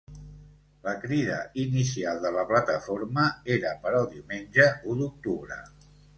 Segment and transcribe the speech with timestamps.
[0.85, 3.27] La crida inicial de la plataforma
[3.59, 5.63] era per al diumenge u d’octubre.